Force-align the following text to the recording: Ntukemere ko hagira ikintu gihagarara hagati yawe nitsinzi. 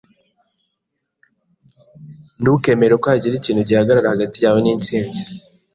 Ntukemere 2.41 2.93
ko 3.01 3.05
hagira 3.11 3.35
ikintu 3.37 3.61
gihagarara 3.69 4.13
hagati 4.13 4.37
yawe 4.45 4.59
nitsinzi. 4.61 5.21